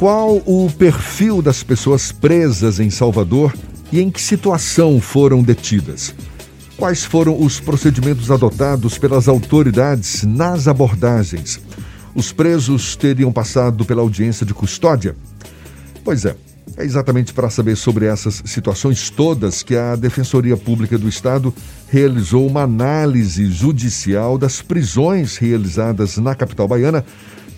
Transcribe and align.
Qual 0.00 0.38
o 0.46 0.70
perfil 0.78 1.42
das 1.42 1.62
pessoas 1.62 2.10
presas 2.10 2.80
em 2.80 2.88
Salvador 2.88 3.52
e 3.92 4.00
em 4.00 4.10
que 4.10 4.18
situação 4.18 4.98
foram 4.98 5.42
detidas? 5.42 6.14
Quais 6.78 7.04
foram 7.04 7.38
os 7.38 7.60
procedimentos 7.60 8.30
adotados 8.30 8.96
pelas 8.96 9.28
autoridades 9.28 10.22
nas 10.22 10.66
abordagens? 10.66 11.60
Os 12.14 12.32
presos 12.32 12.96
teriam 12.96 13.30
passado 13.30 13.84
pela 13.84 14.00
audiência 14.00 14.46
de 14.46 14.54
custódia? 14.54 15.14
Pois 16.02 16.24
é, 16.24 16.34
é 16.78 16.84
exatamente 16.86 17.34
para 17.34 17.50
saber 17.50 17.76
sobre 17.76 18.06
essas 18.06 18.42
situações 18.46 19.10
todas 19.10 19.62
que 19.62 19.76
a 19.76 19.96
Defensoria 19.96 20.56
Pública 20.56 20.96
do 20.96 21.10
Estado 21.10 21.54
realizou 21.88 22.46
uma 22.46 22.62
análise 22.62 23.50
judicial 23.50 24.38
das 24.38 24.62
prisões 24.62 25.36
realizadas 25.36 26.16
na 26.16 26.34
capital 26.34 26.66
baiana, 26.66 27.04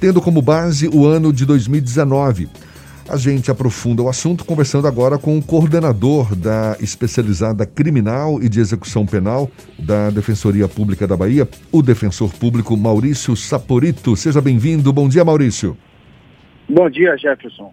tendo 0.02 0.20
como 0.20 0.42
base 0.42 0.88
o 0.88 1.06
ano 1.06 1.32
de 1.32 1.46
2019. 1.46 2.48
A 3.08 3.16
gente 3.16 3.52
aprofunda 3.52 4.02
o 4.02 4.08
assunto 4.08 4.44
conversando 4.44 4.88
agora 4.88 5.16
com 5.16 5.38
o 5.38 5.42
coordenador 5.42 6.34
da 6.34 6.76
especializada 6.80 7.64
criminal 7.64 8.42
e 8.42 8.48
de 8.48 8.58
execução 8.58 9.06
penal 9.06 9.48
da 9.78 10.10
Defensoria 10.10 10.66
Pública 10.66 11.06
da 11.06 11.16
Bahia, 11.16 11.48
o 11.70 11.80
defensor 11.80 12.34
público 12.34 12.76
Maurício 12.76 13.36
Saporito. 13.36 14.16
Seja 14.16 14.40
bem-vindo. 14.40 14.92
Bom 14.92 15.08
dia, 15.08 15.24
Maurício. 15.24 15.76
Bom 16.68 16.90
dia, 16.90 17.16
Jefferson. 17.16 17.72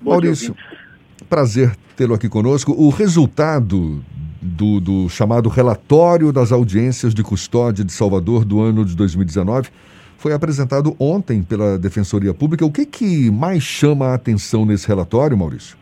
Bom 0.00 0.12
Maurício, 0.12 0.54
dia, 0.54 1.26
prazer 1.28 1.76
tê-lo 1.96 2.14
aqui 2.14 2.28
conosco. 2.28 2.70
O 2.70 2.88
resultado 2.88 4.00
do, 4.40 4.78
do 4.78 5.08
chamado 5.08 5.48
relatório 5.48 6.32
das 6.32 6.52
audiências 6.52 7.12
de 7.12 7.24
custódia 7.24 7.84
de 7.84 7.90
Salvador 7.90 8.44
do 8.44 8.60
ano 8.60 8.84
de 8.84 8.94
2019 8.94 9.70
foi 10.18 10.32
apresentado 10.32 10.96
ontem 10.98 11.42
pela 11.42 11.78
Defensoria 11.78 12.32
Pública. 12.32 12.64
O 12.64 12.72
que, 12.72 12.86
que 12.86 13.30
mais 13.30 13.62
chama 13.62 14.08
a 14.08 14.14
atenção 14.14 14.64
nesse 14.64 14.88
relatório, 14.88 15.36
Maurício? 15.36 15.76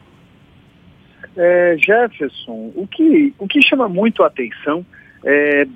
É, 1.37 1.77
Jefferson, 1.79 2.73
o 2.75 2.87
que, 2.87 3.35
o 3.39 3.49
que 3.49 3.61
chama 3.63 3.89
muito 3.89 4.23
a 4.23 4.27
atenção 4.27 4.85
é 5.25 5.67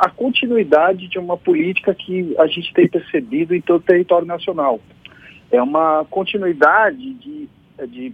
a 0.00 0.10
continuidade 0.10 1.08
de 1.08 1.18
uma 1.18 1.36
política 1.36 1.94
que 1.94 2.34
a 2.38 2.46
gente 2.46 2.72
tem 2.72 2.88
percebido 2.88 3.54
em 3.54 3.60
todo 3.60 3.80
o 3.80 3.84
território 3.84 4.26
nacional. 4.26 4.80
É 5.50 5.62
uma 5.62 6.04
continuidade 6.10 7.14
de, 7.14 7.48
de 7.86 8.12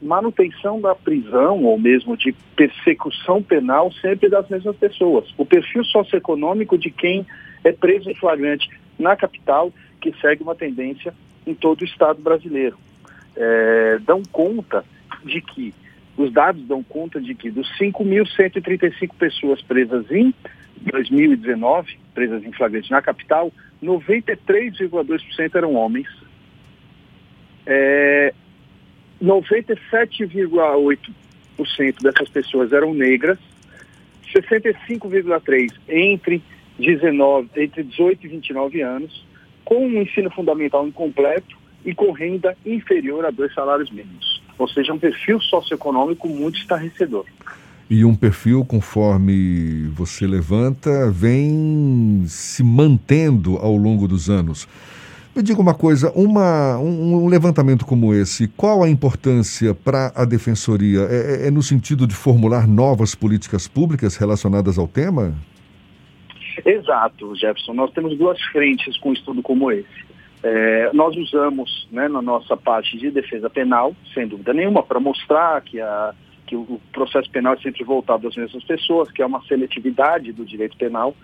manutenção 0.00 0.80
da 0.80 0.94
prisão 0.94 1.64
ou 1.64 1.78
mesmo 1.78 2.16
de 2.16 2.34
persecução 2.56 3.42
penal 3.42 3.90
sempre 3.92 4.28
das 4.28 4.48
mesmas 4.48 4.76
pessoas. 4.76 5.32
O 5.36 5.44
perfil 5.44 5.84
socioeconômico 5.84 6.76
de 6.76 6.90
quem 6.90 7.26
é 7.64 7.72
preso 7.72 8.10
em 8.10 8.14
flagrante 8.14 8.68
na 8.98 9.16
capital, 9.16 9.72
que 10.00 10.12
segue 10.20 10.42
uma 10.42 10.54
tendência 10.54 11.14
em 11.46 11.54
todo 11.54 11.82
o 11.82 11.84
Estado 11.84 12.20
brasileiro. 12.20 12.76
É, 13.36 13.98
dão 14.04 14.22
conta 14.30 14.84
de 15.24 15.40
que, 15.40 15.74
os 16.16 16.32
dados 16.32 16.66
dão 16.66 16.82
conta 16.82 17.20
de 17.20 17.34
que 17.34 17.50
dos 17.50 17.68
5.135 17.78 19.10
pessoas 19.18 19.62
presas 19.62 20.10
em 20.10 20.34
2019, 20.90 21.98
presas 22.14 22.44
em 22.44 22.52
flagrante 22.52 22.90
na 22.90 23.00
capital, 23.00 23.50
93,2% 23.82 25.54
eram 25.54 25.74
homens. 25.74 26.08
É, 27.64 28.34
97,8% 29.22 32.02
dessas 32.02 32.28
pessoas 32.28 32.72
eram 32.72 32.92
negras, 32.92 33.38
65,3% 34.34 35.72
entre 35.88 36.42
19, 36.78 37.48
entre 37.56 37.82
18 37.82 38.26
e 38.26 38.28
29 38.28 38.80
anos, 38.82 39.26
com 39.64 39.86
um 39.86 40.02
ensino 40.02 40.30
fundamental 40.30 40.86
incompleto 40.86 41.56
e 41.84 41.94
com 41.94 42.12
renda 42.12 42.56
inferior 42.64 43.24
a 43.24 43.30
dois 43.30 43.52
salários 43.54 43.90
mínimos. 43.90 44.42
Ou 44.58 44.68
seja, 44.68 44.92
um 44.92 44.98
perfil 44.98 45.40
socioeconômico 45.40 46.28
muito 46.28 46.58
estarrecedor. 46.58 47.24
E 47.90 48.04
um 48.04 48.14
perfil, 48.14 48.64
conforme 48.64 49.88
você 49.88 50.26
levanta, 50.26 51.10
vem 51.10 52.24
se 52.26 52.62
mantendo 52.62 53.56
ao 53.58 53.76
longo 53.76 54.08
dos 54.08 54.30
anos. 54.30 54.66
Me 55.34 55.42
diga 55.42 55.60
uma 55.60 55.74
coisa, 55.74 56.12
uma, 56.12 56.78
um, 56.78 57.24
um 57.24 57.28
levantamento 57.28 57.86
como 57.86 58.14
esse, 58.14 58.48
qual 58.48 58.82
a 58.82 58.88
importância 58.88 59.74
para 59.74 60.12
a 60.14 60.24
Defensoria? 60.24 61.00
É, 61.00 61.44
é, 61.44 61.48
é 61.48 61.50
no 61.50 61.62
sentido 61.62 62.06
de 62.06 62.14
formular 62.14 62.66
novas 62.66 63.14
políticas 63.14 63.66
públicas 63.66 64.16
relacionadas 64.16 64.78
ao 64.78 64.86
tema? 64.86 65.34
Exato, 66.64 67.34
Jefferson. 67.34 67.74
Nós 67.74 67.92
temos 67.92 68.16
duas 68.16 68.40
frentes 68.46 68.96
com 68.98 69.10
um 69.10 69.12
estudo 69.12 69.42
como 69.42 69.70
esse. 69.70 70.12
É, 70.42 70.90
nós 70.92 71.16
usamos 71.16 71.88
né, 71.90 72.08
na 72.08 72.20
nossa 72.20 72.56
parte 72.56 72.98
de 72.98 73.10
defesa 73.10 73.48
penal, 73.48 73.94
sem 74.12 74.26
dúvida 74.26 74.52
nenhuma, 74.52 74.82
para 74.82 74.98
mostrar 74.98 75.60
que, 75.62 75.80
a, 75.80 76.12
que 76.46 76.56
o 76.56 76.80
processo 76.92 77.30
penal 77.30 77.54
é 77.54 77.58
sempre 77.58 77.84
voltado 77.84 78.26
às 78.26 78.36
mesmas 78.36 78.64
pessoas, 78.64 79.10
que 79.12 79.22
é 79.22 79.26
uma 79.26 79.42
seletividade 79.42 80.32
do 80.32 80.44
direito 80.44 80.76
penal, 80.76 81.14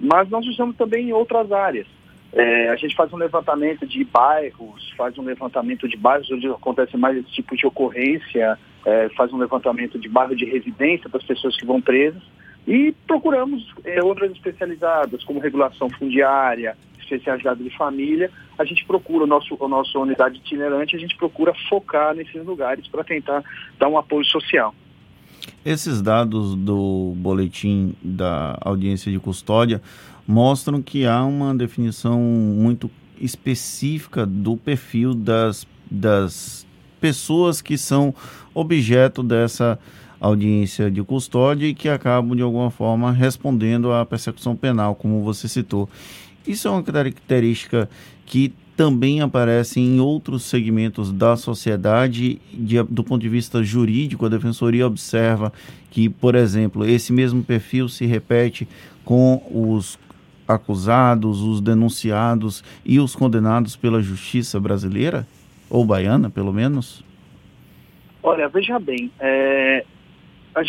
mas 0.00 0.28
nós 0.28 0.44
usamos 0.46 0.76
também 0.76 1.08
em 1.08 1.12
outras 1.12 1.52
áreas. 1.52 1.86
É, 2.32 2.68
a 2.68 2.74
gente 2.74 2.96
faz 2.96 3.12
um 3.12 3.16
levantamento 3.16 3.86
de 3.86 4.02
bairros, 4.02 4.92
faz 4.96 5.16
um 5.16 5.22
levantamento 5.22 5.88
de 5.88 5.96
bairros 5.96 6.28
onde 6.32 6.48
acontece 6.48 6.96
mais 6.96 7.16
esse 7.16 7.30
tipo 7.30 7.56
de 7.56 7.64
ocorrência, 7.64 8.58
é, 8.84 9.08
faz 9.10 9.32
um 9.32 9.38
levantamento 9.38 10.00
de 10.00 10.08
bairro 10.08 10.34
de 10.34 10.44
residência 10.44 11.08
das 11.08 11.22
pessoas 11.22 11.56
que 11.56 11.64
vão 11.64 11.80
presas 11.80 12.22
e 12.66 12.94
procuramos 13.06 13.74
é, 13.84 14.02
outras 14.02 14.32
especializadas, 14.32 15.22
como 15.24 15.38
regulação 15.38 15.90
fundiária, 15.90 16.76
especialidade 16.98 17.62
de 17.62 17.70
família. 17.76 18.30
A 18.58 18.64
gente 18.64 18.84
procura, 18.84 19.24
o 19.24 19.26
nosso, 19.26 19.56
a 19.62 19.68
nossa 19.68 19.98
unidade 19.98 20.38
itinerante, 20.38 20.96
a 20.96 20.98
gente 20.98 21.16
procura 21.16 21.52
focar 21.68 22.14
nesses 22.14 22.44
lugares 22.44 22.86
para 22.88 23.04
tentar 23.04 23.42
dar 23.78 23.88
um 23.88 23.98
apoio 23.98 24.24
social. 24.24 24.74
Esses 25.64 26.00
dados 26.00 26.54
do 26.56 27.12
boletim 27.16 27.94
da 28.02 28.56
audiência 28.60 29.12
de 29.12 29.18
custódia 29.18 29.82
mostram 30.26 30.80
que 30.80 31.06
há 31.06 31.22
uma 31.22 31.54
definição 31.54 32.18
muito 32.18 32.90
específica 33.20 34.24
do 34.24 34.56
perfil 34.56 35.14
das, 35.14 35.66
das 35.90 36.66
pessoas 37.00 37.60
que 37.60 37.76
são 37.76 38.14
objeto 38.54 39.22
dessa 39.22 39.78
audiência 40.26 40.90
de 40.90 41.02
custódia 41.02 41.66
e 41.66 41.74
que 41.74 41.88
acabam, 41.88 42.34
de 42.34 42.42
alguma 42.42 42.70
forma, 42.70 43.12
respondendo 43.12 43.92
à 43.92 44.04
persecução 44.06 44.56
penal, 44.56 44.94
como 44.94 45.22
você 45.22 45.46
citou. 45.46 45.88
Isso 46.46 46.66
é 46.66 46.70
uma 46.70 46.82
característica 46.82 47.88
que 48.24 48.52
também 48.76 49.20
aparece 49.20 49.80
em 49.80 50.00
outros 50.00 50.42
segmentos 50.44 51.12
da 51.12 51.36
sociedade, 51.36 52.40
de, 52.52 52.82
do 52.82 53.04
ponto 53.04 53.20
de 53.20 53.28
vista 53.28 53.62
jurídico, 53.62 54.26
a 54.26 54.28
Defensoria 54.28 54.86
observa 54.86 55.52
que, 55.90 56.08
por 56.08 56.34
exemplo, 56.34 56.84
esse 56.84 57.12
mesmo 57.12 57.44
perfil 57.44 57.88
se 57.88 58.04
repete 58.04 58.66
com 59.04 59.42
os 59.50 59.98
acusados, 60.48 61.40
os 61.40 61.60
denunciados 61.60 62.64
e 62.84 62.98
os 62.98 63.14
condenados 63.14 63.76
pela 63.76 64.02
justiça 64.02 64.58
brasileira, 64.58 65.26
ou 65.70 65.84
baiana, 65.84 66.28
pelo 66.28 66.52
menos? 66.52 67.04
Olha, 68.22 68.48
veja 68.48 68.78
bem, 68.78 69.10
é, 69.20 69.84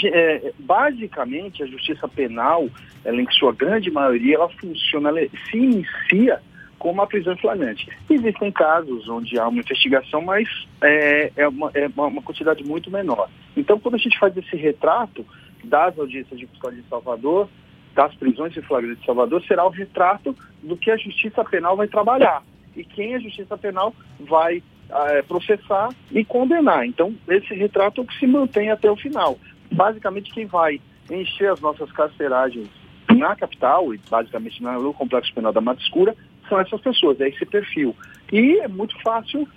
é, 0.03 0.53
basicamente, 0.59 1.63
a 1.63 1.67
justiça 1.67 2.07
penal, 2.07 2.67
ela, 3.03 3.21
em 3.21 3.31
sua 3.31 3.53
grande 3.53 3.91
maioria, 3.91 4.35
ela 4.35 4.49
funciona, 4.49 5.09
ela 5.09 5.21
se 5.49 5.57
inicia 5.57 6.41
com 6.79 6.91
uma 6.91 7.07
prisão 7.07 7.35
flagrante. 7.37 7.87
Existem 8.09 8.51
casos 8.51 9.07
onde 9.07 9.39
há 9.39 9.47
uma 9.47 9.59
investigação, 9.59 10.21
mas 10.21 10.47
é, 10.81 11.31
é, 11.35 11.47
uma, 11.47 11.71
é 11.73 11.87
uma 11.95 12.21
quantidade 12.21 12.63
muito 12.63 12.91
menor. 12.91 13.29
Então, 13.55 13.79
quando 13.79 13.95
a 13.95 13.99
gente 13.99 14.17
faz 14.19 14.35
esse 14.35 14.55
retrato 14.55 15.25
das 15.63 15.97
audiências 15.97 16.39
de 16.39 16.47
custódia 16.47 16.81
de 16.81 16.87
Salvador, 16.87 17.49
das 17.93 18.13
prisões 18.15 18.53
de 18.53 18.61
flagrante 18.61 18.99
de 18.99 19.05
Salvador, 19.05 19.43
será 19.47 19.65
o 19.65 19.69
retrato 19.69 20.35
do 20.61 20.75
que 20.75 20.91
a 20.91 20.97
justiça 20.97 21.43
penal 21.45 21.77
vai 21.77 21.87
trabalhar 21.87 22.43
e 22.75 22.83
quem 22.83 23.15
a 23.15 23.19
justiça 23.19 23.57
penal 23.57 23.95
vai 24.19 24.61
é, 24.89 25.21
processar 25.21 25.89
e 26.11 26.25
condenar. 26.25 26.85
Então, 26.85 27.15
esse 27.27 27.53
retrato 27.53 28.01
é 28.01 28.03
o 28.03 28.07
que 28.07 28.19
se 28.19 28.27
mantém 28.27 28.69
até 28.69 28.91
o 28.91 28.95
final 28.95 29.39
basicamente 29.75 30.33
quem 30.33 30.45
vai 30.45 30.79
encher 31.09 31.51
as 31.51 31.59
nossas 31.59 31.91
carceragens 31.91 32.67
na 33.15 33.35
capital 33.35 33.93
e 33.93 33.99
basicamente 34.09 34.63
no 34.63 34.93
complexo 34.93 35.33
penal 35.33 35.53
da 35.53 35.61
Mata 35.61 35.81
Escura 35.81 36.15
são 36.49 36.59
essas 36.59 36.81
pessoas, 36.81 37.19
é 37.21 37.29
esse 37.29 37.45
perfil. 37.45 37.95
E 38.31 38.59
é 38.59 38.67
muito 38.67 38.99
fácil 39.01 39.47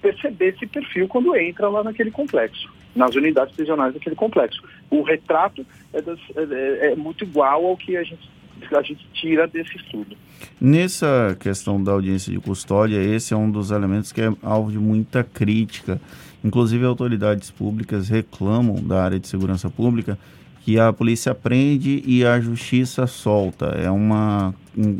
perceber 0.00 0.54
esse 0.54 0.66
perfil 0.66 1.08
quando 1.08 1.34
entra 1.36 1.68
lá 1.68 1.82
naquele 1.82 2.10
complexo, 2.10 2.68
nas 2.94 3.14
unidades 3.14 3.54
prisionais 3.54 3.94
daquele 3.94 4.14
complexo. 4.14 4.62
O 4.90 5.02
retrato 5.02 5.66
é, 5.92 6.02
das, 6.02 6.18
é, 6.36 6.92
é 6.92 6.96
muito 6.96 7.24
igual 7.24 7.64
ao 7.66 7.76
que 7.76 7.96
a 7.96 8.02
gente, 8.02 8.28
a 8.70 8.82
gente 8.82 9.06
tira 9.12 9.46
desse 9.46 9.76
estudo. 9.76 10.16
Nessa 10.60 11.36
questão 11.38 11.82
da 11.82 11.92
audiência 11.92 12.32
de 12.32 12.40
custódia, 12.40 13.02
esse 13.02 13.34
é 13.34 13.36
um 13.36 13.50
dos 13.50 13.70
elementos 13.70 14.12
que 14.12 14.20
é 14.20 14.32
alvo 14.42 14.70
de 14.70 14.78
muita 14.78 15.22
crítica 15.22 16.00
Inclusive, 16.44 16.84
autoridades 16.84 17.50
públicas 17.50 18.08
reclamam 18.08 18.82
da 18.82 19.02
área 19.02 19.20
de 19.20 19.28
segurança 19.28 19.70
pública 19.70 20.18
que 20.64 20.78
a 20.78 20.92
polícia 20.92 21.34
prende 21.34 22.02
e 22.06 22.24
a 22.24 22.40
justiça 22.40 23.06
solta. 23.06 23.66
É 23.66 23.90
uma 23.90 24.54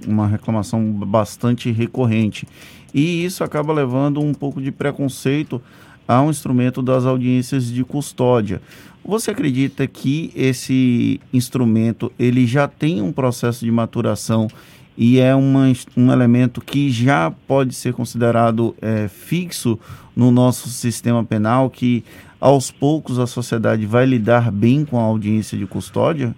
uma 0.07 0.27
reclamação 0.27 0.93
bastante 0.93 1.71
recorrente. 1.71 2.47
E 2.93 3.25
isso 3.25 3.43
acaba 3.43 3.73
levando 3.73 4.21
um 4.21 4.35
pouco 4.35 4.61
de 4.61 4.71
preconceito 4.71 5.63
ao 6.07 6.31
instrumento 6.31 6.83
das 6.83 7.05
audiências 7.05 7.67
de 7.67 7.85
custódia. 7.85 8.61
Você 9.05 9.31
acredita 9.33 9.87
que 9.87 10.31
esse 10.35 11.21
instrumento 11.33 12.13
ele 12.19 12.47
já 12.47 12.69
tem 12.69 13.03
um 13.03 13.13
processo 13.13 13.65
de 13.65 13.71
maturação 13.71 14.49
e 14.97 15.19
é 15.19 15.35
uma, 15.35 15.73
um 15.97 16.13
elemento 16.13 16.61
que 16.61 16.91
já 16.91 17.33
pode 17.49 17.75
ser 17.75 17.93
considerado 17.95 18.77
é, 18.81 19.09
fixo 19.09 19.79
no 20.15 20.31
nosso 20.31 20.69
sistema 20.69 21.25
penal, 21.25 21.71
que 21.71 22.05
aos 22.41 22.71
poucos 22.71 23.19
a 23.19 23.27
sociedade 23.27 23.87
vai 23.87 24.05
lidar 24.05 24.51
bem 24.53 24.85
com 24.85 24.99
a 24.99 25.03
audiência 25.03 25.57
de 25.57 25.67
custódia? 25.67 26.35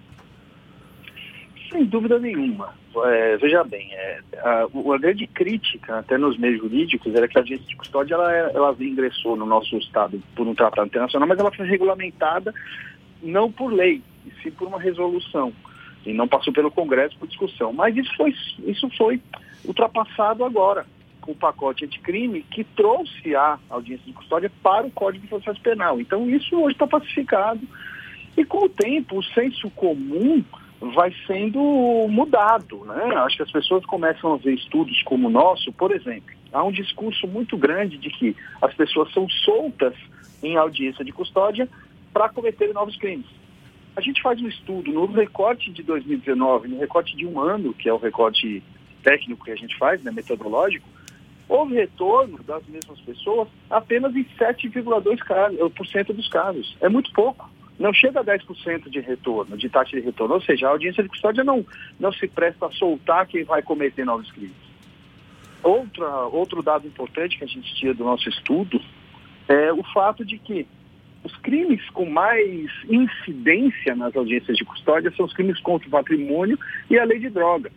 Sem 1.71 1.85
dúvida 1.85 2.19
nenhuma. 2.19 2.73
É, 3.05 3.37
veja 3.37 3.63
bem, 3.63 3.93
é, 3.93 4.19
a, 4.37 4.63
a, 4.63 4.97
grande 4.97 5.27
crítica, 5.27 5.99
até 5.99 6.17
nos 6.17 6.37
meios 6.37 6.59
jurídicos, 6.59 7.13
era 7.13 7.27
que 7.27 7.37
a 7.37 7.41
audiência 7.41 7.67
de 7.67 7.75
custódia 7.75 8.15
ela, 8.15 8.31
ela 8.31 8.75
ingressou 8.79 9.35
no 9.35 9.45
nosso 9.45 9.77
Estado 9.77 10.21
por 10.35 10.47
um 10.47 10.55
tratado 10.55 10.87
internacional, 10.87 11.27
mas 11.27 11.39
ela 11.39 11.51
foi 11.51 11.65
regulamentada 11.67 12.53
não 13.21 13.51
por 13.51 13.73
lei, 13.73 14.01
e 14.25 14.31
sim 14.41 14.51
por 14.51 14.67
uma 14.67 14.79
resolução 14.79 15.51
e 16.05 16.13
não 16.13 16.27
passou 16.27 16.53
pelo 16.53 16.71
Congresso 16.71 17.17
por 17.17 17.27
discussão. 17.27 17.73
Mas 17.73 17.97
isso 17.97 18.15
foi, 18.15 18.33
isso 18.65 18.89
foi 18.95 19.19
ultrapassado 19.65 20.45
agora, 20.45 20.85
com 21.19 21.31
o 21.31 21.35
pacote 21.35 21.85
anticrime, 21.85 22.43
que 22.43 22.63
trouxe 22.63 23.35
a 23.35 23.57
audiência 23.69 24.05
de 24.05 24.13
custódia 24.13 24.51
para 24.61 24.85
o 24.85 24.91
Código 24.91 25.23
de 25.23 25.29
Processo 25.29 25.59
Penal. 25.61 25.99
Então 25.99 26.29
isso 26.29 26.55
hoje 26.55 26.73
está 26.73 26.85
pacificado. 26.85 27.61
E 28.37 28.45
com 28.45 28.65
o 28.65 28.69
tempo, 28.69 29.17
o 29.17 29.23
senso 29.23 29.69
comum 29.71 30.43
vai 30.79 31.13
sendo 31.25 31.59
mudado. 32.09 32.85
Né? 32.85 33.15
Acho 33.17 33.37
que 33.37 33.43
as 33.43 33.51
pessoas 33.51 33.85
começam 33.85 34.33
a 34.33 34.37
ver 34.37 34.53
estudos 34.53 35.01
como 35.03 35.27
o 35.27 35.31
nosso, 35.31 35.71
por 35.73 35.91
exemplo, 35.91 36.33
há 36.51 36.63
um 36.63 36.71
discurso 36.71 37.27
muito 37.27 37.57
grande 37.57 37.97
de 37.97 38.09
que 38.09 38.35
as 38.61 38.73
pessoas 38.73 39.11
são 39.13 39.27
soltas 39.29 39.93
em 40.43 40.55
audiência 40.57 41.03
de 41.03 41.11
custódia 41.11 41.67
para 42.13 42.29
cometerem 42.29 42.73
novos 42.73 42.95
crimes. 42.97 43.27
A 43.95 44.01
gente 44.01 44.21
faz 44.21 44.41
um 44.41 44.47
estudo 44.47 44.91
no 44.91 45.05
recorte 45.05 45.71
de 45.71 45.81
2019, 45.83 46.67
no 46.67 46.79
recorte 46.79 47.15
de 47.15 47.25
um 47.25 47.39
ano, 47.39 47.73
que 47.73 47.87
é 47.87 47.93
o 47.93 47.97
recorte 47.97 48.61
técnico 49.03 49.45
que 49.45 49.51
a 49.51 49.55
gente 49.55 49.77
faz, 49.77 50.03
né, 50.03 50.11
metodológico, 50.11 50.87
houve 51.47 51.75
retorno 51.75 52.39
das 52.43 52.65
mesmas 52.67 52.99
pessoas 53.01 53.47
apenas 53.69 54.15
em 54.15 54.25
7,2% 54.37 56.13
dos 56.13 56.27
casos. 56.27 56.75
É 56.81 56.89
muito 56.89 57.11
pouco. 57.13 57.49
Não 57.77 57.93
chega 57.93 58.21
a 58.21 58.23
10% 58.23 58.89
de 58.89 58.99
retorno, 59.01 59.57
de 59.57 59.69
taxa 59.69 59.97
de 59.97 60.05
retorno. 60.05 60.35
Ou 60.35 60.41
seja, 60.41 60.67
a 60.67 60.71
audiência 60.71 61.03
de 61.03 61.09
custódia 61.09 61.43
não, 61.43 61.65
não 61.99 62.11
se 62.11 62.27
presta 62.27 62.67
a 62.67 62.71
soltar 62.71 63.27
quem 63.27 63.43
vai 63.43 63.61
cometer 63.61 64.05
novos 64.05 64.31
crimes. 64.31 64.55
Outra, 65.61 66.07
outro 66.27 66.61
dado 66.61 66.87
importante 66.87 67.37
que 67.37 67.43
a 67.43 67.47
gente 67.47 67.73
tira 67.75 67.93
do 67.93 68.03
nosso 68.03 68.29
estudo 68.29 68.79
é 69.47 69.73
o 69.73 69.83
fato 69.93 70.23
de 70.23 70.37
que 70.37 70.65
os 71.23 71.35
crimes 71.37 71.81
com 71.89 72.05
mais 72.05 72.69
incidência 72.87 73.95
nas 73.95 74.15
audiências 74.15 74.55
de 74.55 74.63
custódia 74.63 75.11
são 75.17 75.25
os 75.25 75.33
crimes 75.33 75.59
contra 75.59 75.87
o 75.87 75.91
patrimônio 75.91 76.57
e 76.89 76.99
a 76.99 77.03
lei 77.03 77.19
de 77.19 77.29
droga. 77.29 77.71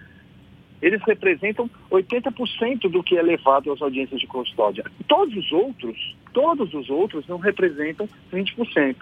Eles 0.80 1.02
representam 1.02 1.68
80% 1.90 2.90
do 2.90 3.02
que 3.02 3.16
é 3.16 3.22
levado 3.22 3.72
às 3.72 3.80
audiências 3.80 4.20
de 4.20 4.26
custódia. 4.26 4.84
Todos 5.08 5.34
os 5.34 5.50
outros, 5.50 6.14
todos 6.32 6.72
os 6.74 6.88
outros 6.88 7.26
não 7.26 7.38
representam 7.38 8.08
20%. 8.32 8.96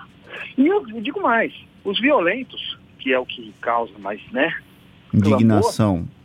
E 0.56 0.66
eu 0.66 0.84
digo 1.00 1.20
mais, 1.20 1.52
os 1.84 2.00
violentos, 2.00 2.78
que 2.98 3.12
é 3.12 3.18
o 3.18 3.26
que 3.26 3.52
causa 3.60 3.92
mais, 3.98 4.20
né? 4.32 4.54
Indignação. 5.12 5.96
Clamor, 5.96 6.16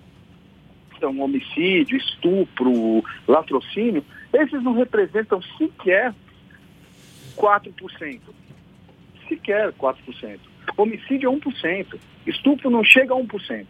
então, 1.02 1.20
homicídio, 1.20 1.98
estupro, 1.98 3.04
latrocínio, 3.28 4.06
esses 4.32 4.62
não 4.62 4.74
representam 4.74 5.42
sequer 5.58 6.14
4%. 7.36 8.20
Sequer 9.28 9.72
4%. 9.74 10.40
Homicídio 10.78 11.32
é 11.32 11.36
1%. 11.36 12.00
Estupro 12.28 12.70
não 12.70 12.84
chega 12.84 13.16
a 13.16 13.18
1%. 13.18 13.66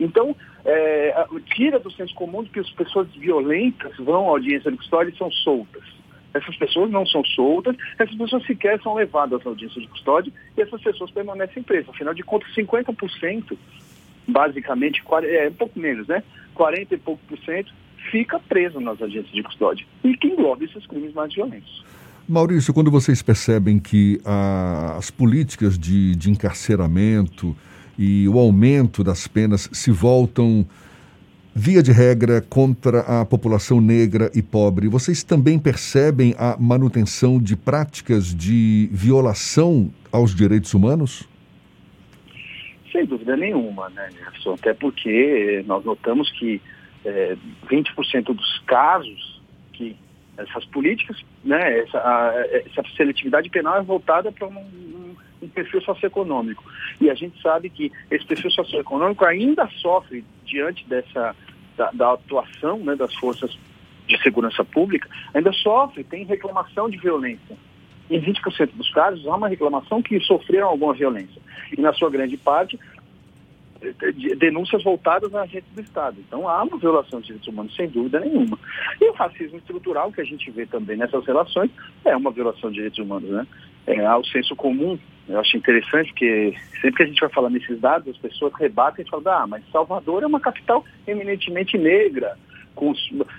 Então, 0.00 0.34
é, 0.64 1.26
tira 1.54 1.78
do 1.78 1.90
senso 1.92 2.14
comum 2.14 2.44
que 2.44 2.58
as 2.58 2.70
pessoas 2.70 3.08
violentas 3.14 3.96
vão 3.96 4.26
à 4.26 4.30
audiência 4.30 4.70
de 4.70 4.76
custódia 4.76 5.12
e 5.12 5.16
são 5.16 5.30
soltas. 5.30 5.84
Essas 6.34 6.56
pessoas 6.56 6.90
não 6.90 7.06
são 7.06 7.24
soltas, 7.24 7.76
essas 7.98 8.14
pessoas 8.14 8.44
sequer 8.46 8.80
são 8.82 8.94
levadas 8.94 9.40
à 9.44 9.48
audiência 9.48 9.80
de 9.80 9.88
custódia 9.88 10.32
e 10.56 10.60
essas 10.60 10.80
pessoas 10.82 11.10
permanecem 11.10 11.62
presas. 11.62 11.88
Afinal 11.88 12.14
de 12.14 12.22
contas, 12.22 12.54
50%, 12.54 13.56
basicamente, 14.26 15.02
é 15.24 15.48
um 15.48 15.54
pouco 15.54 15.78
menos, 15.78 16.06
né? 16.06 16.22
40 16.54 16.94
e 16.94 16.98
pouco 16.98 17.22
por 17.26 17.38
cento 17.38 17.72
fica 18.10 18.38
preso 18.38 18.80
nas 18.80 19.00
audiências 19.00 19.32
de 19.32 19.42
custódia. 19.42 19.86
E 20.04 20.16
que 20.16 20.28
engloba 20.28 20.64
esses 20.64 20.86
crimes 20.86 21.12
mais 21.14 21.32
violentos. 21.34 21.84
Maurício, 22.28 22.74
quando 22.74 22.90
vocês 22.90 23.22
percebem 23.22 23.78
que 23.78 24.20
as 24.96 25.10
políticas 25.10 25.78
de, 25.78 26.14
de 26.14 26.30
encarceramento 26.30 27.56
e 27.98 28.28
o 28.28 28.38
aumento 28.38 29.02
das 29.02 29.26
penas 29.26 29.68
se 29.72 29.90
voltam, 29.90 30.66
via 31.58 31.82
de 31.82 31.90
regra, 31.90 32.40
contra 32.40 33.00
a 33.00 33.24
população 33.24 33.80
negra 33.80 34.30
e 34.32 34.40
pobre, 34.40 34.86
vocês 34.86 35.24
também 35.24 35.58
percebem 35.58 36.32
a 36.38 36.56
manutenção 36.56 37.40
de 37.40 37.56
práticas 37.56 38.32
de 38.32 38.88
violação 38.92 39.92
aos 40.12 40.32
direitos 40.36 40.72
humanos? 40.72 41.28
Sem 42.92 43.04
dúvida 43.04 43.36
nenhuma, 43.36 43.88
né, 43.90 44.08
Gerson? 44.12 44.54
Até 44.54 44.72
porque 44.72 45.64
nós 45.66 45.84
notamos 45.84 46.30
que 46.38 46.62
é, 47.04 47.36
20% 47.68 48.26
dos 48.26 48.58
casos 48.60 49.42
que 49.72 49.96
essas 50.36 50.64
políticas, 50.66 51.20
né, 51.42 51.80
essa, 51.80 51.98
a, 51.98 52.46
essa 52.52 52.84
seletividade 52.96 53.50
penal 53.50 53.78
é 53.78 53.82
voltada 53.82 54.30
para 54.30 54.46
um, 54.46 54.58
um, 54.58 55.16
um, 55.42 55.48
perfil 55.48 55.82
socioeconômico. 55.82 56.62
E 57.00 57.10
a 57.10 57.14
gente 57.14 57.42
sabe 57.42 57.68
que 57.68 57.90
esse 58.12 58.24
perfil 58.24 58.52
socioeconômico 58.52 59.24
ainda 59.24 59.68
sofre 59.82 60.24
diante 60.46 60.86
dessa 60.86 61.34
da, 61.78 61.90
da 61.92 62.12
atuação 62.12 62.78
né, 62.78 62.94
das 62.96 63.14
forças 63.14 63.56
de 64.06 64.20
segurança 64.22 64.64
pública, 64.64 65.08
ainda 65.32 65.52
sofre, 65.52 66.02
tem 66.02 66.24
reclamação 66.24 66.90
de 66.90 66.98
violência. 66.98 67.56
Em 68.10 68.20
20% 68.20 68.70
dos 68.74 68.90
casos, 68.90 69.26
há 69.26 69.36
uma 69.36 69.48
reclamação 69.48 70.02
que 70.02 70.18
sofreram 70.20 70.68
alguma 70.68 70.94
violência. 70.94 71.40
E, 71.76 71.80
na 71.80 71.92
sua 71.92 72.10
grande 72.10 72.36
parte, 72.36 72.78
denúncias 74.38 74.82
voltadas 74.82 75.32
a 75.34 75.42
agentes 75.42 75.70
do 75.72 75.80
Estado. 75.80 76.16
Então 76.26 76.48
há 76.48 76.62
uma 76.64 76.78
violação 76.78 77.20
de 77.20 77.26
direitos 77.26 77.48
humanos, 77.48 77.76
sem 77.76 77.88
dúvida 77.88 78.18
nenhuma. 78.18 78.58
E 79.00 79.08
o 79.08 79.12
racismo 79.12 79.58
estrutural 79.58 80.10
que 80.10 80.20
a 80.20 80.24
gente 80.24 80.50
vê 80.50 80.66
também 80.66 80.96
nessas 80.96 81.24
relações 81.24 81.70
é 82.04 82.16
uma 82.16 82.32
violação 82.32 82.70
de 82.70 82.76
direitos 82.76 82.98
humanos, 82.98 83.30
né? 83.30 83.46
É, 83.86 84.04
há 84.04 84.18
o 84.18 84.24
senso 84.24 84.56
comum, 84.56 84.98
eu 85.28 85.38
acho 85.38 85.56
interessante, 85.56 86.08
porque 86.08 86.54
sempre 86.80 86.96
que 86.96 87.02
a 87.02 87.06
gente 87.06 87.20
vai 87.20 87.28
falar 87.28 87.50
nesses 87.50 87.78
dados, 87.78 88.08
as 88.08 88.16
pessoas 88.16 88.52
rebatem 88.54 89.04
e 89.04 89.08
falam, 89.08 89.42
ah, 89.42 89.46
mas 89.46 89.62
Salvador 89.70 90.22
é 90.22 90.26
uma 90.26 90.40
capital 90.40 90.84
eminentemente 91.06 91.76
negra, 91.76 92.36
com, 92.74 92.94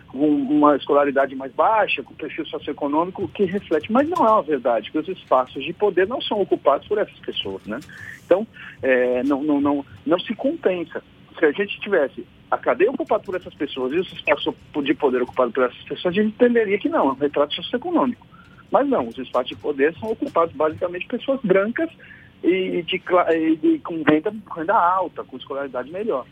com, 0.09 0.27
uma 0.27 0.75
escolaridade 0.75 1.35
mais 1.35 1.51
baixa, 1.53 2.03
com 2.03 2.13
perfil 2.13 2.45
socioeconômico 2.45 3.27
que 3.29 3.45
reflete. 3.45 3.91
Mas 3.91 4.07
não 4.07 4.25
é 4.25 4.29
uma 4.29 4.43
verdade, 4.43 4.91
que 4.91 4.97
os 4.99 5.07
espaços 5.07 5.63
de 5.63 5.73
poder 5.73 6.07
não 6.07 6.21
são 6.21 6.39
ocupados 6.39 6.87
por 6.87 6.97
essas 6.97 7.17
pessoas, 7.19 7.65
né? 7.65 7.79
Então, 8.23 8.45
é, 8.83 9.23
não, 9.23 9.41
não, 9.41 9.59
não, 9.59 9.85
não 10.05 10.19
se 10.19 10.35
compensa. 10.35 11.01
Se 11.39 11.45
a 11.45 11.51
gente 11.51 11.79
tivesse 11.79 12.25
a 12.51 12.57
cadeia 12.57 12.91
ocupada 12.91 13.23
por 13.23 13.35
essas 13.35 13.53
pessoas 13.53 13.93
e 13.93 13.97
os 13.97 14.11
espaços 14.11 14.53
de 14.83 14.93
poder 14.93 15.21
ocupados 15.21 15.53
por 15.53 15.63
essas 15.63 15.81
pessoas, 15.83 16.13
a 16.13 16.21
gente 16.21 16.35
entenderia 16.35 16.77
que 16.77 16.89
não, 16.89 17.09
é 17.09 17.11
um 17.13 17.15
retrato 17.15 17.55
socioeconômico. 17.55 18.27
Mas 18.71 18.87
não, 18.87 19.07
os 19.07 19.17
espaços 19.17 19.49
de 19.49 19.55
poder 19.55 19.95
são 19.99 20.11
ocupados 20.11 20.55
basicamente 20.55 21.07
por 21.07 21.17
pessoas 21.17 21.39
brancas 21.43 21.89
e 22.43 22.83
de, 22.83 23.01
de, 23.61 23.79
com 23.79 24.03
renda, 24.03 24.33
renda 24.55 24.73
alta, 24.73 25.23
com 25.23 25.37
escolaridade 25.37 25.91
melhor. 25.91 26.25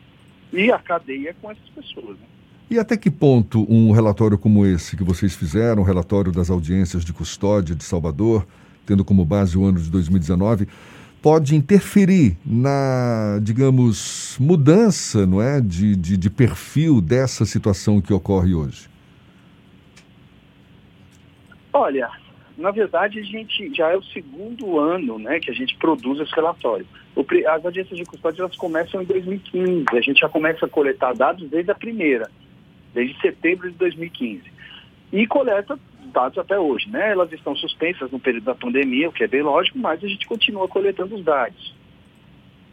E 0.54 0.72
a 0.72 0.80
cadeia 0.80 1.30
é 1.30 1.34
com 1.34 1.52
essas 1.52 1.70
pessoas. 1.70 2.18
Né? 2.18 2.26
E 2.70 2.78
até 2.78 2.96
que 2.98 3.10
ponto 3.10 3.66
um 3.70 3.92
relatório 3.92 4.38
como 4.38 4.66
esse 4.66 4.96
que 4.96 5.04
vocês 5.04 5.36
fizeram, 5.36 5.82
o 5.82 5.86
relatório 5.86 6.32
das 6.32 6.50
audiências 6.50 7.04
de 7.04 7.14
custódia 7.14 7.76
de 7.76 7.84
Salvador, 7.84 8.46
tendo 8.86 9.04
como 9.04 9.26
base 9.26 9.58
o 9.58 9.66
ano 9.66 9.80
de 9.80 9.90
2019, 9.90 10.68
pode 11.22 11.56
interferir 11.56 12.38
na, 12.46 13.40
digamos, 13.42 14.38
mudança 14.40 15.26
não 15.26 15.42
é, 15.42 15.60
de, 15.60 15.96
de, 15.96 16.16
de 16.16 16.30
perfil 16.30 17.02
dessa 17.02 17.46
situação 17.46 18.00
que 18.00 18.14
ocorre 18.14 18.54
hoje? 18.54 18.90
Olha, 21.74 22.10
na 22.58 22.72
verdade, 22.72 23.20
a 23.20 23.24
gente 23.24 23.74
já 23.74 23.92
é 23.92 23.96
o 23.96 24.04
segundo 24.04 24.80
ano 24.80 25.20
né, 25.20 25.40
que 25.40 25.52
a 25.52 25.54
gente 25.54 25.76
produz 25.78 26.20
esse 26.20 26.34
relatório. 26.34 26.88
O, 27.16 27.24
as 27.50 27.66
audiências 27.66 27.98
de 27.98 28.06
custódia 28.06 28.42
elas 28.42 28.56
começam 28.56 29.02
em 29.02 29.06
2015. 29.06 29.86
A 29.92 30.02
gente 30.02 30.20
já 30.20 30.30
começa 30.30 30.66
a 30.66 30.70
coletar 30.70 31.14
dados 31.14 31.48
desde 31.50 31.72
a 31.72 31.76
primeira 31.76 32.30
desde 32.98 33.20
setembro 33.22 33.70
de 33.70 33.78
2015. 33.78 34.42
E 35.14 35.28
coleta 35.28 35.78
dados 36.12 36.38
até 36.40 36.58
hoje, 36.58 36.90
né? 36.90 37.12
Elas 37.12 37.32
estão 37.32 37.56
suspensas 37.56 38.10
no 38.12 38.20
período 38.20 38.46
da 38.46 38.56
pandemia, 38.56 39.10
o 39.10 39.12
que 39.12 39.24
é 39.24 39.28
bem 39.28 39.44
lógico, 39.44 39.78
mas 39.78 40.04
a 40.04 40.08
gente 40.08 40.28
continua 40.28 40.68
coletando 40.68 41.16
os 41.16 41.24
dados. 41.24 41.76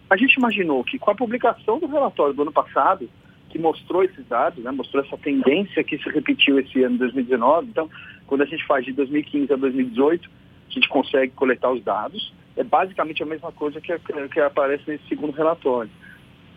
A 0.08 0.16
gente 0.16 0.34
imaginou 0.34 0.82
que 0.82 0.98
com 0.98 1.10
a 1.10 1.14
publicação 1.14 1.78
do 1.78 1.86
relatório 1.86 2.32
do 2.32 2.42
ano 2.42 2.52
passado, 2.52 3.08
que 3.50 3.58
mostrou 3.58 4.02
esses 4.02 4.26
dados, 4.26 4.64
né, 4.64 4.70
mostrou 4.70 5.04
essa 5.04 5.18
tendência 5.18 5.84
que 5.84 5.98
se 5.98 6.08
repetiu 6.08 6.58
esse 6.58 6.82
ano 6.82 6.96
2019. 6.98 7.68
Então, 7.68 7.90
quando 8.26 8.42
a 8.42 8.46
gente 8.46 8.64
faz 8.66 8.84
de 8.84 8.92
2015 8.92 9.52
a 9.52 9.56
2018, 9.56 10.30
a 10.68 10.72
gente 10.72 10.88
consegue 10.88 11.32
coletar 11.32 11.70
os 11.70 11.82
dados. 11.82 12.32
É 12.56 12.64
basicamente 12.64 13.22
a 13.22 13.26
mesma 13.26 13.52
coisa 13.52 13.80
que, 13.80 13.92
que 14.32 14.40
aparece 14.40 14.84
nesse 14.86 15.06
segundo 15.08 15.32
relatório. 15.32 15.90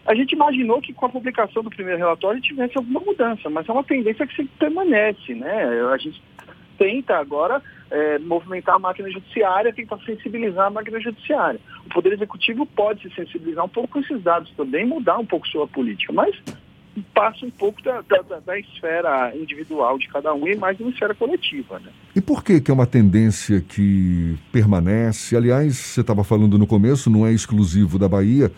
A 0.05 0.15
gente 0.15 0.31
imaginou 0.31 0.81
que 0.81 0.93
com 0.93 1.05
a 1.05 1.09
publicação 1.09 1.61
do 1.61 1.69
primeiro 1.69 1.99
relatório 1.99 2.41
tivesse 2.41 2.77
alguma 2.77 3.01
mudança, 3.01 3.49
mas 3.49 3.67
é 3.67 3.71
uma 3.71 3.83
tendência 3.83 4.25
que 4.25 4.35
se 4.35 4.45
permanece, 4.45 5.33
né? 5.33 5.65
A 5.91 5.97
gente 5.97 6.21
tenta 6.77 7.17
agora 7.17 7.61
é, 7.91 8.17
movimentar 8.19 8.75
a 8.75 8.79
máquina 8.79 9.09
judiciária, 9.09 9.73
tentar 9.73 9.97
sensibilizar 10.05 10.67
a 10.67 10.69
máquina 10.69 10.99
judiciária. 11.01 11.59
O 11.85 11.89
Poder 11.89 12.13
Executivo 12.13 12.65
pode 12.65 13.01
se 13.01 13.15
sensibilizar 13.15 13.65
um 13.65 13.69
pouco 13.69 13.89
com 13.89 13.99
esses 13.99 14.21
dados 14.21 14.49
também, 14.51 14.85
mudar 14.85 15.17
um 15.17 15.25
pouco 15.25 15.47
sua 15.47 15.67
política, 15.67 16.13
mas 16.13 16.35
passa 17.01 17.45
um 17.45 17.49
pouco 17.49 17.81
da, 17.83 18.01
da, 18.01 18.39
da, 18.39 18.59
esfera 18.59 19.33
individual 19.35 19.97
de 19.97 20.07
cada 20.07 20.33
um 20.33 20.47
e 20.47 20.55
mais 20.55 20.79
uma 20.79 20.89
esfera 20.89 21.13
coletiva. 21.13 21.79
Né? 21.79 21.91
E 22.15 22.21
por 22.21 22.43
que, 22.43 22.59
que 22.59 22.71
é 22.71 22.73
uma 22.73 22.85
tendência 22.85 23.61
que 23.61 24.37
permanece? 24.51 25.35
Aliás, 25.35 25.75
você 25.77 26.01
estava 26.01 26.23
falando 26.23 26.57
no 26.57 26.65
começo, 26.65 27.09
não 27.09 27.25
é 27.25 27.31
exclusivo 27.31 27.99
da 27.99 28.07
Bahia. 28.07 28.51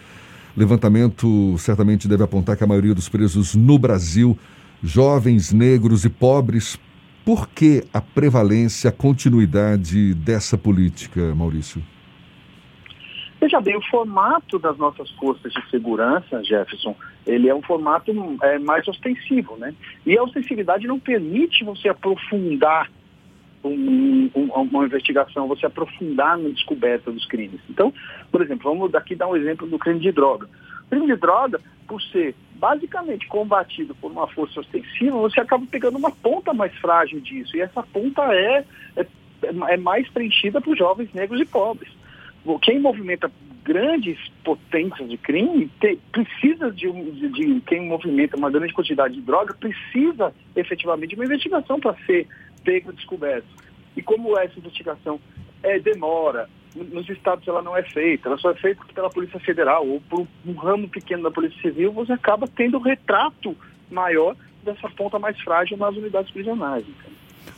Levantamento 0.56 1.56
certamente 1.58 2.08
deve 2.08 2.24
apontar 2.24 2.58
que 2.58 2.64
a 2.64 2.68
maioria 2.68 2.96
dos 2.96 3.10
presos 3.10 3.56
no 3.56 3.78
Brasil, 3.78 4.38
jovens, 4.82 5.52
negros 5.52 6.06
e 6.06 6.10
pobres, 6.10 6.78
por 7.24 7.48
que 7.48 7.84
a 7.94 8.02
prevalência, 8.02 8.90
a 8.90 8.94
continuidade 8.94 10.14
dessa 10.14 10.58
política, 10.58 11.36
Maurício? 11.36 11.82
Veja 13.40 13.62
bem, 13.62 13.78
o 13.78 13.82
formato 13.90 14.60
das 14.60 14.78
nossas 14.78 15.10
forças 15.12 15.54
de 15.54 15.70
segurança, 15.70 16.44
Jefferson, 16.44 16.96
ele 17.26 17.48
é 17.48 17.56
um 17.56 17.62
formato 17.62 18.12
é, 18.44 18.60
mais 18.60 18.86
ostensivo, 18.88 19.56
né? 19.58 19.74
E 20.06 20.18
a 20.18 20.24
ostensividade 20.24 20.86
não 20.86 21.00
permite 21.00 21.64
você 21.64 21.88
aprofundar 21.88 22.90
um, 23.64 24.30
um, 24.36 24.50
uma 24.52 24.86
investigação, 24.86 25.48
você 25.48 25.66
aprofundar 25.66 26.38
na 26.38 26.50
descoberta 26.50 27.12
dos 27.12 27.26
crimes. 27.26 27.62
Então, 27.70 27.94
por 28.30 28.42
exemplo, 28.42 28.70
vamos 28.70 28.92
daqui 28.92 29.16
dar 29.16 29.28
um 29.28 29.36
exemplo 29.36 29.68
do 29.68 29.80
crime 29.80 30.00
de 30.00 30.12
droga. 30.12 30.48
O 30.86 30.90
crime 30.90 31.08
de 31.08 31.16
droga, 31.16 31.62
por 31.88 32.02
ser 32.02 32.36
basicamente 32.56 33.26
combatido 33.28 33.96
por 33.96 34.12
uma 34.12 34.28
força 34.28 34.60
ostensiva, 34.60 35.18
você 35.18 35.40
acaba 35.40 35.66
pegando 35.66 35.98
uma 35.98 36.12
ponta 36.12 36.54
mais 36.54 36.76
frágil 36.76 37.22
disso. 37.22 37.56
E 37.56 37.62
essa 37.62 37.84
ponta 37.84 38.22
é, 38.34 38.66
é, 38.98 39.06
é 39.70 39.78
mais 39.78 40.10
preenchida 40.10 40.60
por 40.60 40.76
jovens 40.76 41.14
negros 41.14 41.40
e 41.40 41.46
pobres. 41.46 41.99
Quem 42.58 42.80
movimenta 42.80 43.30
grandes 43.64 44.18
potências 44.44 45.08
de 45.08 45.18
crime 45.18 45.70
te, 45.80 46.00
precisa 46.12 46.72
de, 46.72 46.88
um, 46.88 47.12
de, 47.12 47.30
de, 47.30 47.62
quem 47.62 47.88
movimenta 47.88 48.36
uma 48.38 48.50
grande 48.50 48.74
quantidade 48.74 49.14
de 49.14 49.22
droga 49.22 49.54
precisa 49.54 50.34
efetivamente 50.56 51.12
de 51.12 51.16
uma 51.16 51.26
investigação 51.26 51.80
para 51.80 51.96
ser 52.06 52.28
pego 52.64 52.92
descoberto. 52.94 53.48
E 53.96 54.02
como 54.02 54.38
essa 54.38 54.58
investigação 54.58 55.20
é, 55.62 55.78
demora, 55.80 56.50
nos 56.76 57.08
estados 57.10 57.48
ela 57.48 57.62
não 57.62 57.76
é 57.76 57.84
feita, 57.84 58.30
ela 58.30 58.38
só 58.38 58.52
é 58.52 58.56
feita 58.56 58.82
pela 58.94 59.10
Polícia 59.10 59.40
Federal 59.40 59.88
ou 59.88 60.02
por 60.02 60.28
um 60.46 60.54
ramo 60.54 60.88
pequeno 60.88 61.24
da 61.24 61.32
Polícia 61.32 61.62
Civil, 61.62 61.92
você 61.92 62.14
acaba 62.14 62.48
tendo 62.48 62.78
um 62.78 62.82
retrato 62.82 63.56
maior 63.92 64.36
dessa 64.64 64.90
ponta 64.90 65.20
mais 65.20 65.40
frágil 65.42 65.78
nas 65.78 65.96
unidades 65.96 66.32
prisionais. 66.32 66.86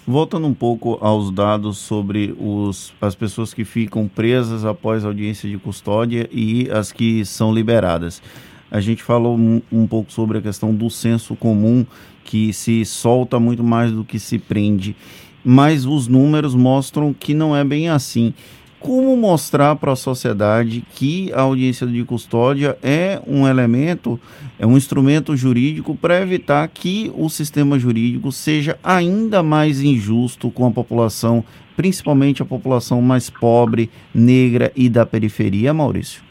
Voltando 0.05 0.47
um 0.47 0.53
pouco 0.53 0.97
aos 0.99 1.31
dados 1.31 1.77
sobre 1.77 2.35
os, 2.39 2.93
as 2.99 3.15
pessoas 3.15 3.53
que 3.53 3.63
ficam 3.63 4.07
presas 4.07 4.65
após 4.65 5.05
audiência 5.05 5.49
de 5.49 5.57
custódia 5.57 6.27
e 6.31 6.69
as 6.71 6.91
que 6.91 7.23
são 7.23 7.53
liberadas. 7.53 8.21
A 8.69 8.79
gente 8.79 9.03
falou 9.03 9.37
um, 9.37 9.61
um 9.71 9.85
pouco 9.85 10.11
sobre 10.11 10.37
a 10.37 10.41
questão 10.41 10.73
do 10.73 10.89
senso 10.89 11.35
comum, 11.35 11.85
que 12.23 12.53
se 12.53 12.83
solta 12.85 13.39
muito 13.39 13.63
mais 13.63 13.91
do 13.91 14.03
que 14.03 14.17
se 14.17 14.39
prende, 14.39 14.95
mas 15.43 15.85
os 15.85 16.07
números 16.07 16.55
mostram 16.55 17.13
que 17.13 17.33
não 17.33 17.55
é 17.55 17.63
bem 17.63 17.89
assim 17.89 18.33
como 18.81 19.15
mostrar 19.15 19.75
para 19.75 19.91
a 19.91 19.95
sociedade 19.95 20.81
que 20.95 21.31
a 21.33 21.41
audiência 21.41 21.85
de 21.85 22.03
custódia 22.03 22.77
é 22.81 23.21
um 23.27 23.47
elemento, 23.47 24.19
é 24.57 24.65
um 24.65 24.75
instrumento 24.75 25.37
jurídico 25.37 25.95
para 25.95 26.19
evitar 26.19 26.67
que 26.67 27.11
o 27.15 27.29
sistema 27.29 27.77
jurídico 27.77 28.31
seja 28.31 28.79
ainda 28.83 29.43
mais 29.43 29.81
injusto 29.81 30.49
com 30.49 30.65
a 30.65 30.71
população, 30.71 31.45
principalmente 31.75 32.41
a 32.41 32.45
população 32.45 33.01
mais 33.03 33.29
pobre, 33.29 33.89
negra 34.13 34.71
e 34.75 34.89
da 34.89 35.05
periferia, 35.05 35.73
Maurício? 35.73 36.23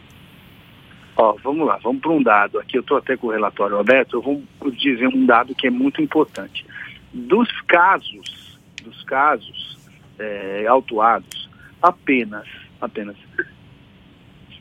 Ó, 1.17 1.37
vamos 1.45 1.67
lá, 1.67 1.79
vamos 1.83 2.03
para 2.03 2.11
um 2.11 2.23
dado. 2.23 2.59
Aqui 2.59 2.77
eu 2.77 2.81
estou 2.81 2.97
até 2.97 3.17
com 3.17 3.29
o 3.29 3.31
relatório 3.31 3.79
aberto, 3.79 4.17
eu 4.17 4.23
vou 4.23 4.43
dizer 4.73 5.07
um 5.07 5.25
dado 5.25 5.55
que 5.55 5.69
é 5.69 5.71
muito 5.71 6.03
importante. 6.03 6.67
Dos 7.13 7.49
casos, 7.63 8.59
dos 8.83 9.05
casos 9.05 9.79
é, 10.19 10.67
autuados, 10.67 11.50
apenas, 11.83 12.47
apenas 12.81 13.17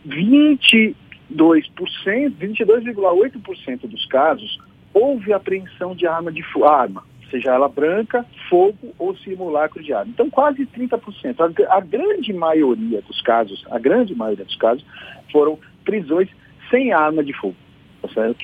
22%, 0.07 0.95
22,8% 1.31 3.87
dos 3.87 4.05
casos 4.05 4.59
houve 4.93 5.33
apreensão 5.33 5.95
de 5.95 6.07
arma 6.07 6.31
de 6.31 6.43
arma, 6.63 7.03
seja 7.29 7.51
ela 7.51 7.69
branca, 7.69 8.25
fogo 8.49 8.93
ou 8.97 9.15
simulacro 9.17 9.83
de 9.83 9.93
arma. 9.93 10.11
Então, 10.11 10.29
quase 10.29 10.65
30%. 10.65 11.35
A, 11.39 11.77
a 11.77 11.79
grande 11.79 12.33
maioria 12.33 13.01
dos 13.01 13.21
casos, 13.21 13.63
a 13.69 13.77
grande 13.77 14.15
maioria 14.15 14.45
dos 14.45 14.55
casos, 14.55 14.83
foram 15.31 15.59
prisões 15.83 16.29
sem 16.69 16.91
arma 16.91 17.23
de 17.23 17.33
fogo, 17.33 17.55
tá 18.01 18.09
certo? 18.09 18.43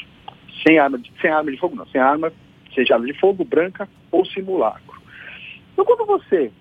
Sem 0.66 0.78
arma 0.78 0.98
de, 0.98 1.12
sem 1.20 1.32
arma 1.32 1.52
de 1.52 1.58
fogo, 1.58 1.76
não. 1.76 1.88
Sem 1.88 2.02
arma, 2.02 2.32
seja 2.74 2.96
arma 2.96 3.08
de 3.08 3.14
fogo, 3.14 3.44
branca 3.44 3.90
ou 4.12 4.26
simulacro. 4.26 5.02
Então, 5.74 5.86
quando 5.86 6.06
você 6.06 6.52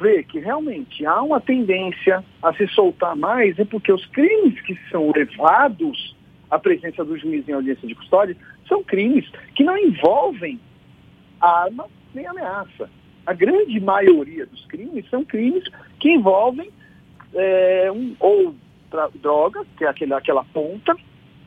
vê 0.00 0.22
que 0.22 0.38
realmente 0.38 1.04
há 1.06 1.22
uma 1.22 1.40
tendência 1.40 2.24
a 2.42 2.52
se 2.54 2.66
soltar 2.68 3.16
mais 3.16 3.58
é 3.58 3.64
porque 3.64 3.92
os 3.92 4.04
crimes 4.06 4.60
que 4.62 4.78
são 4.90 5.10
levados 5.14 6.16
à 6.50 6.58
presença 6.58 7.04
do 7.04 7.16
juiz 7.16 7.48
em 7.48 7.52
audiência 7.52 7.86
de 7.86 7.94
custódia 7.94 8.36
são 8.68 8.82
crimes 8.82 9.28
que 9.54 9.64
não 9.64 9.76
envolvem 9.76 10.60
arma 11.40 11.86
nem 12.14 12.26
ameaça. 12.26 12.88
A 13.26 13.32
grande 13.32 13.78
maioria 13.80 14.46
dos 14.46 14.64
crimes 14.66 15.08
são 15.10 15.24
crimes 15.24 15.64
que 16.00 16.10
envolvem 16.10 16.70
é, 17.34 17.90
um, 17.92 18.14
ou 18.20 18.54
droga, 19.20 19.64
que 19.76 19.84
é 19.84 19.88
aquele, 19.88 20.14
aquela 20.14 20.44
ponta, 20.44 20.96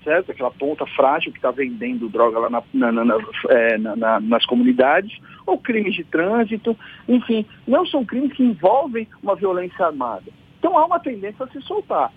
certo? 0.03 0.31
Aquela 0.31 0.51
ponta 0.51 0.85
frágil 0.87 1.31
que 1.31 1.37
está 1.37 1.51
vendendo 1.51 2.09
droga 2.09 2.39
lá 2.39 2.49
na, 2.49 2.63
na, 2.73 2.91
na, 2.91 3.17
é, 3.49 3.77
nas 3.77 4.45
comunidades, 4.45 5.17
ou 5.45 5.57
crimes 5.57 5.95
de 5.95 6.03
trânsito, 6.03 6.77
enfim, 7.07 7.45
não 7.67 7.85
são 7.85 8.05
crimes 8.05 8.33
que 8.33 8.43
envolvem 8.43 9.07
uma 9.21 9.35
violência 9.35 9.85
armada. 9.85 10.31
Então 10.57 10.77
há 10.77 10.85
uma 10.85 10.99
tendência 10.99 11.45
a 11.45 11.49
se 11.49 11.61
soltar. 11.61 12.11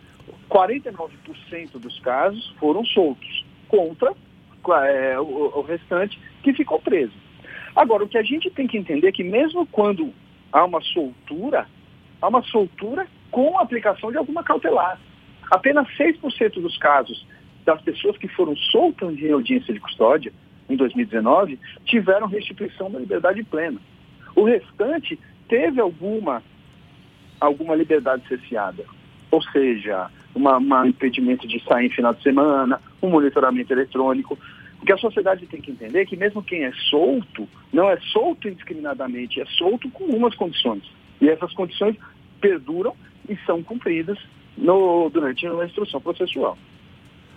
49% 0.49 1.79
dos 1.79 1.99
casos 2.01 2.55
foram 2.59 2.85
soltos, 2.85 3.45
contra 3.69 4.12
é, 4.87 5.19
o, 5.19 5.59
o 5.59 5.62
restante 5.62 6.21
que 6.43 6.53
ficou 6.53 6.81
preso. 6.81 7.15
Agora, 7.75 8.05
o 8.05 8.09
que 8.09 8.19
a 8.19 8.23
gente 8.23 8.51
tem 8.51 8.67
que 8.67 8.77
entender 8.77 9.09
é 9.09 9.12
que 9.12 9.25
mesmo 9.25 9.67
quando 9.67 10.12
há 10.53 10.65
uma 10.65 10.81
soltura, 10.83 11.67
há 12.21 12.29
uma 12.29 12.43
soltura 12.43 13.07
com 13.31 13.59
a 13.59 13.62
aplicação 13.62 14.12
de 14.12 14.19
alguma 14.19 14.45
cautelar. 14.45 15.01
Apenas 15.51 15.89
6% 15.97 16.61
dos 16.61 16.77
casos 16.79 17.27
das 17.64 17.81
pessoas 17.83 18.16
que 18.16 18.28
foram 18.28 18.57
soltas 18.57 19.16
em 19.19 19.31
audiência 19.31 19.73
de 19.73 19.81
custódia 19.81 20.33
em 20.69 20.76
2019 20.76 21.59
tiveram 21.85 22.26
restituição 22.26 22.90
da 22.90 22.99
liberdade 22.99 23.42
plena. 23.45 23.81
O 24.35 24.45
restante 24.45 25.19
teve 25.49 25.81
alguma, 25.81 26.42
alguma 27.40 27.75
liberdade 27.75 28.26
cesseada, 28.26 28.85
ou 29.31 29.42
seja, 29.42 30.11
um 30.35 30.87
impedimento 30.87 31.47
de 31.47 31.62
sair 31.64 31.87
em 31.87 31.90
final 31.90 32.14
de 32.14 32.23
semana, 32.23 32.81
um 33.02 33.11
monitoramento 33.11 33.73
eletrônico. 33.73 34.38
O 34.81 34.85
que 34.85 34.92
a 34.92 34.99
sociedade 34.99 35.47
tem 35.47 35.61
que 35.61 35.71
entender 35.71 36.07
que 36.07 36.16
mesmo 36.16 36.42
quem 36.42 36.64
é 36.64 36.73
solto, 36.90 37.49
não 37.73 37.88
é 37.88 37.99
solto 38.12 38.49
indiscriminadamente, 38.49 39.40
é 39.40 39.47
solto 39.47 39.88
com 39.90 40.04
umas 40.04 40.35
condições. 40.35 40.83
E 41.21 41.28
essas 41.28 41.52
condições 41.52 41.97
perduram 42.40 42.97
e 43.28 43.37
são 43.47 43.62
cumpridas 43.62 44.19
no, 44.57 45.09
durante 45.11 45.47
a 45.47 45.64
instrução 45.64 46.00
processual. 46.00 46.59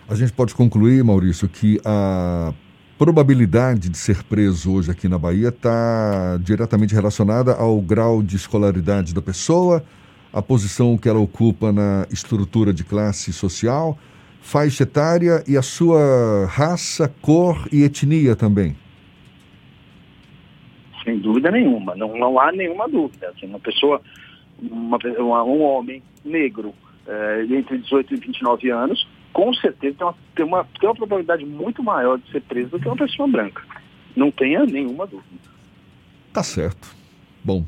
A 0.08 0.14
gente 0.14 0.32
pode 0.32 0.54
concluir, 0.54 1.02
Maurício, 1.02 1.48
que 1.48 1.80
a 1.84 2.54
probabilidade 2.96 3.88
de 3.88 3.98
ser 3.98 4.22
preso 4.22 4.72
hoje 4.72 4.88
aqui 4.88 5.08
na 5.08 5.18
Bahia 5.18 5.48
está 5.48 6.38
diretamente 6.40 6.94
relacionada 6.94 7.54
ao 7.54 7.80
grau 7.80 8.22
de 8.22 8.36
escolaridade 8.36 9.12
da 9.12 9.20
pessoa, 9.20 9.84
a 10.32 10.40
posição 10.40 10.96
que 10.96 11.08
ela 11.08 11.18
ocupa 11.18 11.72
na 11.72 12.06
estrutura 12.08 12.72
de 12.72 12.84
classe 12.84 13.32
social, 13.32 13.98
faixa 14.40 14.84
etária 14.84 15.42
e 15.46 15.56
a 15.56 15.62
sua 15.62 16.46
raça, 16.46 17.12
cor 17.20 17.66
e 17.72 17.82
etnia 17.82 18.36
também. 18.36 18.76
Sem 21.04 21.18
dúvida 21.18 21.50
nenhuma, 21.50 21.96
não, 21.96 22.16
não 22.16 22.38
há 22.38 22.52
nenhuma 22.52 22.88
dúvida. 22.88 23.28
Assim, 23.30 23.46
uma 23.46 23.58
pessoa, 23.58 24.00
uma, 24.62 24.98
um 25.42 25.62
homem 25.62 26.00
negro 26.24 26.72
é, 27.08 27.44
entre 27.50 27.78
18 27.78 28.14
e 28.14 28.16
29 28.18 28.70
anos, 28.70 29.15
com 29.36 29.52
certeza 29.52 29.94
tem 29.98 30.06
uma, 30.06 30.14
tem, 30.34 30.46
uma, 30.46 30.64
tem 30.80 30.88
uma 30.88 30.94
probabilidade 30.94 31.44
muito 31.44 31.82
maior 31.82 32.18
de 32.18 32.32
ser 32.32 32.40
preso 32.40 32.70
do 32.70 32.80
que 32.80 32.88
uma 32.88 32.96
pessoa 32.96 33.28
branca. 33.28 33.62
Não 34.16 34.30
tenha 34.30 34.64
nenhuma 34.64 35.06
dúvida. 35.06 35.50
Tá 36.32 36.42
certo. 36.42 36.88
Bom, 37.44 37.62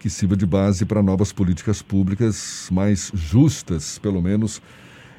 que 0.00 0.10
sirva 0.10 0.36
de 0.36 0.44
base 0.44 0.84
para 0.84 1.00
novas 1.04 1.32
políticas 1.32 1.80
públicas 1.80 2.68
mais 2.72 3.12
justas, 3.14 3.96
pelo 3.96 4.20
menos 4.20 4.60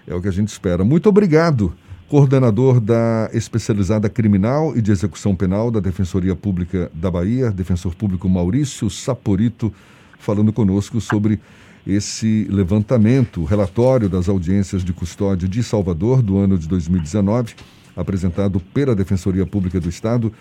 é 0.06 0.14
o 0.14 0.22
que 0.22 0.28
a 0.28 0.32
gente 0.32 0.50
espera. 0.50 0.84
Muito 0.84 1.08
obrigado, 1.08 1.74
coordenador 2.10 2.82
da 2.82 3.30
especializada 3.32 4.10
criminal 4.10 4.76
e 4.76 4.82
de 4.82 4.92
execução 4.92 5.34
penal 5.34 5.72
da 5.72 5.80
Defensoria 5.80 6.36
Pública 6.36 6.92
da 6.94 7.10
Bahia, 7.10 7.52
defensor 7.52 7.96
público 7.96 8.28
Maurício 8.28 8.90
Saporito, 8.90 9.74
falando 10.20 10.52
conosco 10.52 11.00
sobre 11.00 11.40
esse 11.86 12.48
levantamento, 12.50 13.44
relatório 13.44 14.10
das 14.10 14.28
audiências 14.28 14.84
de 14.84 14.92
custódia 14.92 15.48
de 15.48 15.62
Salvador 15.62 16.22
do 16.22 16.38
ano 16.38 16.58
de 16.58 16.68
2019, 16.68 17.54
apresentado 17.96 18.60
pela 18.60 18.96
Defensoria 18.96 19.46
Pública 19.46 19.80
do 19.80 19.88
Estado. 19.88 20.34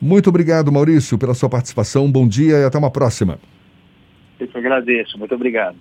Muito 0.00 0.28
obrigado, 0.28 0.72
Maurício, 0.72 1.18
pela 1.18 1.34
sua 1.34 1.48
participação. 1.48 2.10
Bom 2.10 2.26
dia 2.26 2.58
e 2.58 2.64
até 2.64 2.78
uma 2.78 2.90
próxima. 2.90 3.38
Eu 4.38 4.48
que 4.48 4.58
agradeço. 4.58 5.18
Muito 5.18 5.34
obrigado. 5.34 5.76